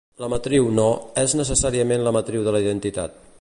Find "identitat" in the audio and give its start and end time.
2.65-3.23